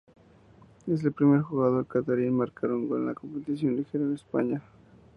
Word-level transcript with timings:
Es 0.87 1.03
el 1.03 1.11
primer 1.11 1.41
jugador 1.43 1.85
catarí 1.85 2.25
en 2.25 2.33
marcar 2.33 2.71
un 2.71 2.89
gol 2.89 3.07
en 3.07 3.13
competición 3.13 3.75
ligera 3.75 4.03
en 4.03 4.15
España. 4.15 4.63